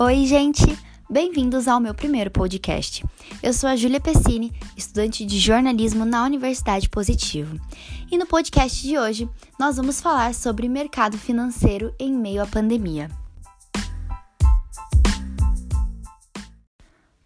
[0.00, 0.62] Oi, gente!
[1.10, 3.04] Bem-vindos ao meu primeiro podcast.
[3.42, 7.58] Eu sou a Júlia Pessini, estudante de jornalismo na Universidade Positivo.
[8.08, 13.10] E no podcast de hoje, nós vamos falar sobre mercado financeiro em meio à pandemia.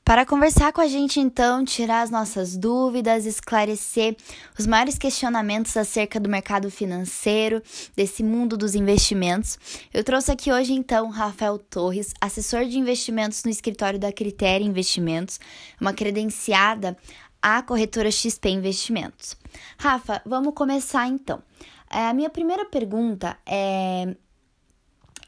[0.05, 4.17] Para conversar com a gente, então, tirar as nossas dúvidas, esclarecer
[4.59, 7.63] os maiores questionamentos acerca do mercado financeiro,
[7.95, 9.57] desse mundo dos investimentos,
[9.95, 15.39] eu trouxe aqui hoje, então, Rafael Torres, assessor de investimentos no escritório da Critéria Investimentos,
[15.81, 16.97] uma credenciada
[17.41, 19.37] à corretora XP Investimentos.
[19.79, 21.41] Rafa, vamos começar então.
[21.89, 24.17] É, a minha primeira pergunta é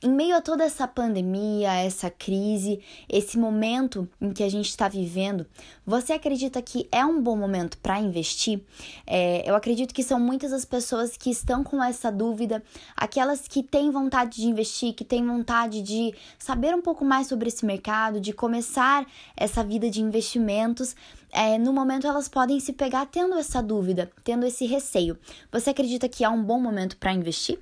[0.05, 4.87] em meio a toda essa pandemia, essa crise, esse momento em que a gente está
[4.87, 5.47] vivendo,
[5.87, 8.61] você acredita que é um bom momento para investir?
[9.07, 12.63] É, eu acredito que são muitas as pessoas que estão com essa dúvida,
[12.95, 17.49] aquelas que têm vontade de investir, que têm vontade de saber um pouco mais sobre
[17.49, 20.95] esse mercado, de começar essa vida de investimentos.
[21.33, 25.19] É, no momento elas podem se pegar tendo essa dúvida, tendo esse receio.
[25.51, 27.59] Você acredita que é um bom momento para investir?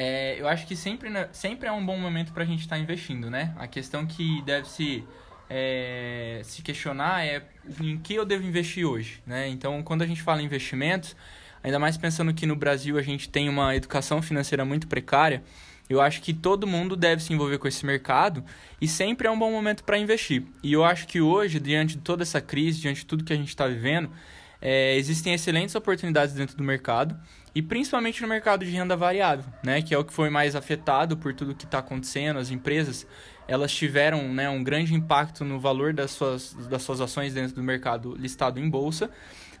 [0.00, 2.80] É, eu acho que sempre, sempre é um bom momento para a gente estar tá
[2.80, 3.52] investindo, né?
[3.58, 5.04] A questão que deve se,
[5.50, 7.42] é, se questionar é
[7.80, 9.48] em que eu devo investir hoje, né?
[9.48, 11.16] Então, quando a gente fala em investimentos,
[11.64, 15.42] ainda mais pensando que no Brasil a gente tem uma educação financeira muito precária,
[15.90, 18.44] eu acho que todo mundo deve se envolver com esse mercado
[18.80, 20.44] e sempre é um bom momento para investir.
[20.62, 23.36] E eu acho que hoje, diante de toda essa crise, diante de tudo que a
[23.36, 24.08] gente está vivendo,
[24.60, 27.18] é, existem excelentes oportunidades dentro do mercado
[27.54, 31.16] e principalmente no mercado de renda variável, né, que é o que foi mais afetado
[31.16, 32.38] por tudo que está acontecendo.
[32.38, 33.06] As empresas
[33.46, 37.62] elas tiveram né, um grande impacto no valor das suas, das suas ações dentro do
[37.62, 39.10] mercado listado em bolsa.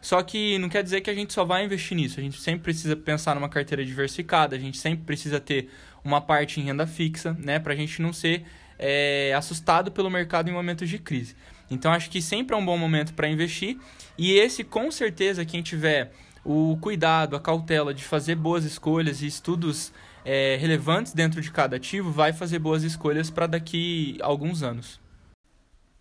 [0.00, 2.20] Só que não quer dizer que a gente só vai investir nisso.
[2.20, 5.70] A gente sempre precisa pensar numa carteira diversificada, a gente sempre precisa ter
[6.04, 8.44] uma parte em renda fixa, né, para a gente não ser
[8.78, 11.34] é, assustado pelo mercado em momentos de crise.
[11.70, 13.78] Então acho que sempre é um bom momento para investir
[14.16, 16.12] e esse com certeza quem tiver
[16.44, 19.92] o cuidado, a cautela de fazer boas escolhas e estudos
[20.24, 25.00] é, relevantes dentro de cada ativo vai fazer boas escolhas para daqui a alguns anos.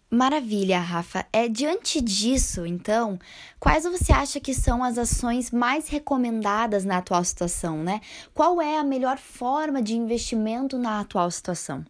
[0.09, 1.25] Maravilha, Rafa.
[1.33, 3.19] É diante disso, então,
[3.59, 7.99] quais você acha que são as ações mais recomendadas na atual situação, né?
[8.33, 11.85] Qual é a melhor forma de investimento na atual situação?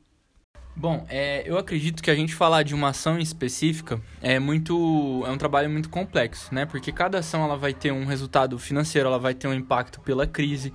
[0.79, 5.31] Bom, é, eu acredito que a gente falar de uma ação específica é muito é
[5.31, 6.67] um trabalho muito complexo, né?
[6.67, 10.27] Porque cada ação ela vai ter um resultado financeiro, ela vai ter um impacto pela
[10.27, 10.71] crise.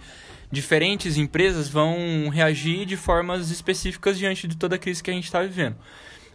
[0.51, 5.27] Diferentes empresas vão reagir de formas específicas diante de toda a crise que a gente
[5.27, 5.77] está vivendo.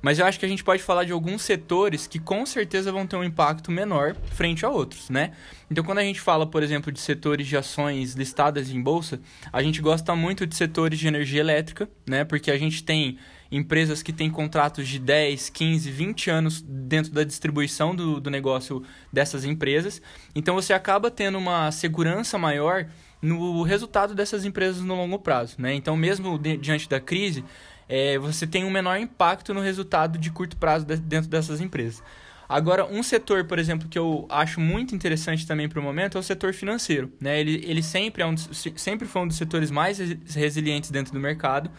[0.01, 3.06] Mas eu acho que a gente pode falar de alguns setores que com certeza vão
[3.06, 5.31] ter um impacto menor frente a outros, né?
[5.69, 9.19] Então, quando a gente fala, por exemplo, de setores de ações listadas em bolsa,
[9.51, 12.23] a gente gosta muito de setores de energia elétrica, né?
[12.23, 13.17] Porque a gente tem
[13.52, 18.84] empresas que têm contratos de 10, 15, 20 anos dentro da distribuição do, do negócio
[19.12, 20.02] dessas empresas.
[20.35, 22.88] Então você acaba tendo uma segurança maior
[23.22, 25.56] no resultado dessas empresas no longo prazo.
[25.57, 25.74] Né?
[25.74, 27.44] Então, mesmo de, diante da crise,
[27.90, 32.03] é, você tem um menor impacto no resultado de curto prazo de, dentro dessas empresas.
[32.50, 36.19] Agora, um setor, por exemplo, que eu acho muito interessante também para o momento é
[36.19, 37.12] o setor financeiro.
[37.19, 37.41] Né?
[37.41, 40.00] Ele, ele sempre, é um, sempre foi um dos setores mais
[40.34, 41.69] resilientes dentro do mercado.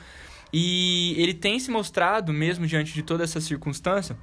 [0.53, 4.16] E ele tem se mostrado, mesmo diante de toda essa circunstância,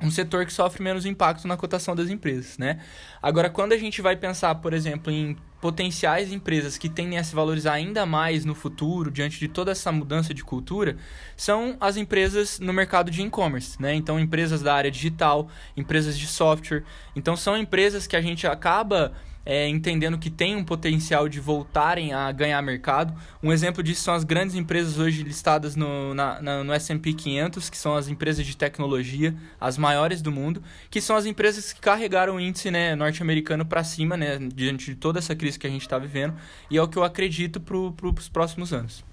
[0.00, 2.80] um setor que sofre menos impacto na cotação das empresas, né?
[3.20, 7.34] Agora, quando a gente vai pensar, por exemplo, em potenciais empresas que tendem a se
[7.34, 10.96] valorizar ainda mais no futuro, diante de toda essa mudança de cultura,
[11.36, 13.92] são as empresas no mercado de e-commerce, né?
[13.94, 16.84] Então, empresas da área digital, empresas de software.
[17.16, 19.12] Então, são empresas que a gente acaba
[19.48, 23.14] é, entendendo que tem um potencial de voltarem a ganhar mercado.
[23.42, 27.70] Um exemplo disso são as grandes empresas hoje listadas no, na, na, no S&P 500,
[27.70, 31.80] que são as empresas de tecnologia, as maiores do mundo, que são as empresas que
[31.80, 35.70] carregaram o índice né, norte-americano para cima, né, diante de toda essa crise que a
[35.70, 36.34] gente está vivendo,
[36.70, 39.07] e é o que eu acredito para os próximos anos.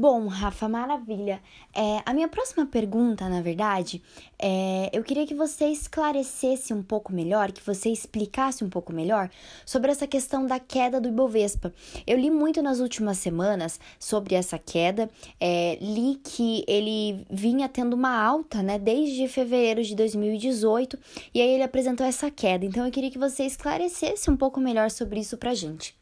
[0.00, 1.42] Bom, Rafa, maravilha.
[1.74, 4.00] É, a minha próxima pergunta, na verdade,
[4.38, 9.28] é, eu queria que você esclarecesse um pouco melhor, que você explicasse um pouco melhor
[9.66, 11.74] sobre essa questão da queda do Ibovespa.
[12.06, 15.10] Eu li muito nas últimas semanas sobre essa queda,
[15.40, 20.96] é, li que ele vinha tendo uma alta, né, desde fevereiro de 2018,
[21.34, 22.64] e aí ele apresentou essa queda.
[22.64, 25.92] Então eu queria que você esclarecesse um pouco melhor sobre isso pra gente.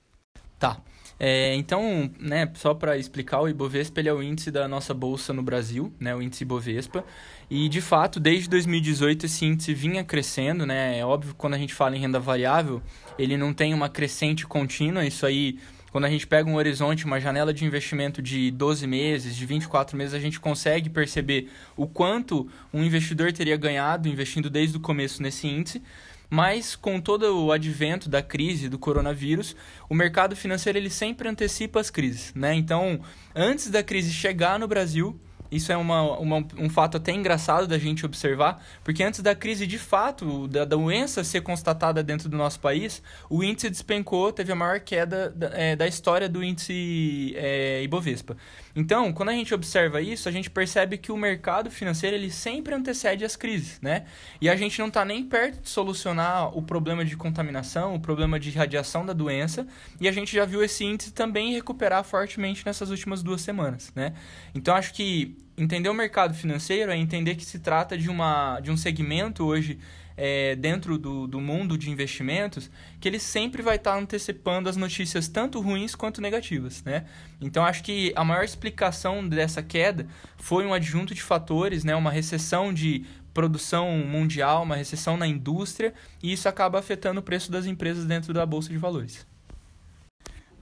[0.59, 0.83] Tá.
[1.19, 5.43] É, então, né, só para explicar, o Ibovespa é o índice da nossa bolsa no
[5.43, 7.05] Brasil, né, o índice Ibovespa.
[7.51, 10.99] E, de fato, desde 2018 esse índice vinha crescendo, né?
[10.99, 12.83] É óbvio que quando a gente fala em renda variável,
[13.19, 15.59] ele não tem uma crescente contínua, isso aí
[15.97, 19.97] quando a gente pega um horizonte, uma janela de investimento de 12 meses, de 24
[19.97, 25.23] meses, a gente consegue perceber o quanto um investidor teria ganhado investindo desde o começo
[25.23, 25.83] nesse índice.
[26.29, 29.55] Mas com todo o advento da crise do coronavírus,
[29.89, 32.55] o mercado financeiro ele sempre antecipa as crises, né?
[32.55, 33.01] Então,
[33.35, 35.19] antes da crise chegar no Brasil,
[35.51, 39.67] isso é uma, uma, um fato até engraçado da gente observar, porque antes da crise
[39.67, 44.55] de fato, da, doença ser constatada dentro do nosso país, o índice despencou, teve a
[44.55, 48.37] maior queda da, é, da história do índice é, Ibovespa.
[48.75, 52.75] Então, quando a gente observa isso, a gente percebe que o mercado financeiro ele sempre
[52.75, 54.05] antecede as crises, né?
[54.39, 58.39] E a gente não está nem perto de solucionar o problema de contaminação, o problema
[58.39, 59.67] de radiação da doença,
[59.99, 64.13] e a gente já viu esse índice também recuperar fortemente nessas últimas duas semanas, né?
[64.55, 68.71] Então, acho que entender o mercado financeiro é entender que se trata de, uma, de
[68.71, 69.79] um segmento hoje
[70.17, 75.29] é, dentro do, do mundo de investimentos que ele sempre vai estar antecipando as notícias
[75.29, 77.05] tanto ruins quanto negativas, né?
[77.41, 80.07] Então acho que a maior explicação dessa queda
[80.39, 81.95] foi um adjunto de fatores, né?
[81.95, 83.05] Uma recessão de
[83.35, 85.93] produção mundial, uma recessão na indústria
[86.23, 89.27] e isso acaba afetando o preço das empresas dentro da bolsa de valores.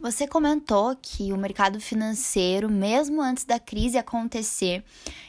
[0.05, 4.85] Você comentou que o mercado financeiro, mesmo antes da crise acontecer,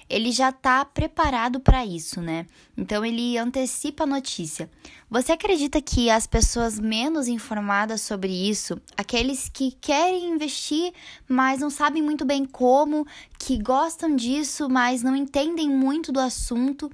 [0.10, 2.46] ele já está preparado para isso, né?
[2.76, 4.70] Então ele antecipa a notícia.
[5.10, 10.92] Você acredita que as pessoas menos informadas sobre isso, aqueles que querem investir,
[11.26, 13.08] mas não sabem muito bem como,
[13.40, 16.92] que gostam disso, mas não entendem muito do assunto,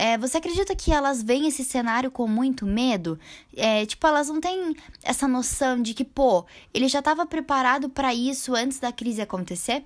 [0.00, 3.18] é, você acredita que elas veem esse cenário com muito medo?
[3.54, 8.14] É, tipo, elas não têm essa noção de que, pô, ele já estava preparado para
[8.14, 9.84] isso antes da crise acontecer?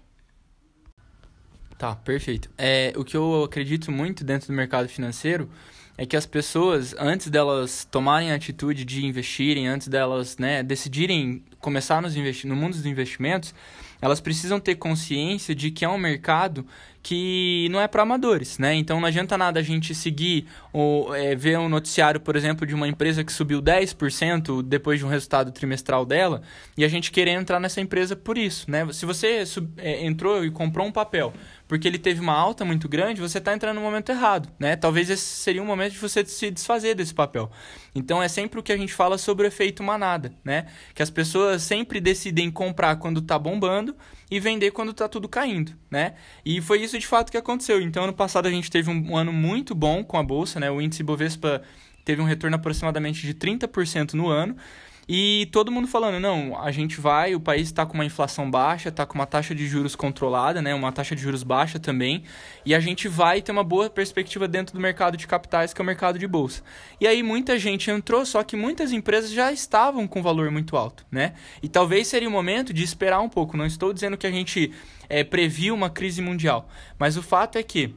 [1.77, 2.49] Tá, perfeito.
[2.57, 5.51] É, o que eu acredito muito dentro do mercado financeiro
[5.99, 11.45] é que as pessoas, antes delas tomarem a atitude de investirem, antes delas né, decidirem
[11.65, 12.15] começar nos
[12.45, 13.55] no mundo dos investimentos,
[14.03, 16.67] elas precisam ter consciência de que é um mercado
[17.03, 18.75] que não é para amadores, né?
[18.75, 22.75] Então não adianta nada a gente seguir ou é, ver um noticiário, por exemplo, de
[22.75, 26.43] uma empresa que subiu 10% depois de um resultado trimestral dela
[26.77, 28.87] e a gente querer entrar nessa empresa por isso, né?
[28.93, 29.43] Se você
[29.79, 31.33] é, entrou e comprou um papel
[31.67, 34.77] porque ele teve uma alta muito grande, você está entrando no momento errado, né?
[34.77, 37.51] Talvez esse seria um momento de você se desfazer desse papel.
[37.95, 40.67] Então é sempre o que a gente fala sobre o efeito manada, né?
[40.95, 43.95] Que as pessoas sempre decidem comprar quando está bombando
[44.31, 46.15] e vender quando está tudo caindo, né?
[46.45, 47.81] E foi isso de fato que aconteceu.
[47.81, 50.71] Então ano passado a gente teve um ano muito bom com a bolsa, né?
[50.71, 51.63] O índice Bovespa
[52.05, 54.57] teve um retorno aproximadamente de 30% no ano.
[55.09, 58.89] E todo mundo falando, não, a gente vai, o país está com uma inflação baixa,
[58.89, 62.25] está com uma taxa de juros controlada, né, uma taxa de juros baixa também,
[62.65, 65.83] e a gente vai ter uma boa perspectiva dentro do mercado de capitais, que é
[65.83, 66.63] o mercado de bolsa.
[67.01, 71.05] E aí muita gente entrou, só que muitas empresas já estavam com valor muito alto,
[71.11, 71.35] né?
[71.63, 73.57] E talvez seria o momento de esperar um pouco.
[73.57, 74.73] Não estou dizendo que a gente
[75.09, 76.69] é, previu uma crise mundial,
[76.99, 77.95] mas o fato é que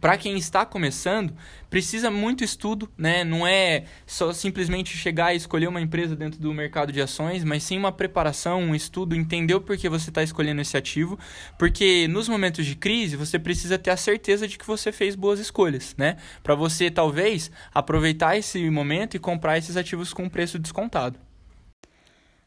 [0.00, 1.34] para quem está começando,
[1.70, 3.24] precisa muito estudo, né?
[3.24, 7.62] Não é só simplesmente chegar e escolher uma empresa dentro do mercado de ações, mas
[7.62, 11.18] sim uma preparação, um estudo, entender o porquê você está escolhendo esse ativo,
[11.58, 15.40] porque nos momentos de crise você precisa ter a certeza de que você fez boas
[15.40, 16.16] escolhas, né?
[16.42, 21.31] Para você talvez aproveitar esse momento e comprar esses ativos com preço descontado.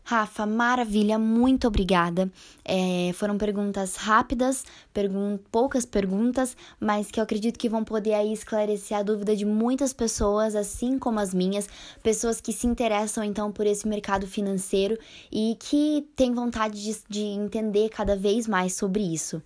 [0.07, 2.31] Rafa, maravilha, muito obrigada.
[2.63, 4.63] É, foram perguntas rápidas,
[4.93, 9.45] pergun poucas perguntas, mas que eu acredito que vão poder aí esclarecer a dúvida de
[9.45, 11.67] muitas pessoas, assim como as minhas,
[12.03, 14.95] pessoas que se interessam então por esse mercado financeiro
[15.31, 19.41] e que têm vontade de, de entender cada vez mais sobre isso.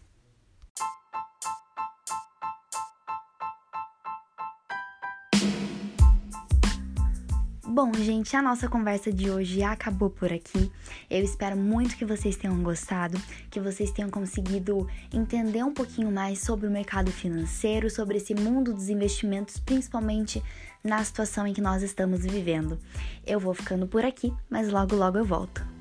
[7.81, 10.69] Bom, gente, a nossa conversa de hoje acabou por aqui.
[11.09, 13.17] Eu espero muito que vocês tenham gostado,
[13.50, 18.74] que vocês tenham conseguido entender um pouquinho mais sobre o mercado financeiro, sobre esse mundo
[18.74, 20.43] dos investimentos, principalmente
[20.83, 22.77] na situação em que nós estamos vivendo.
[23.25, 25.78] Eu vou ficando por aqui, mas logo logo eu volto.